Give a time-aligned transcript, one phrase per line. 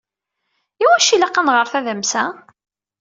[0.83, 2.23] Iwacu i ilaq ad nɣer tadamsa?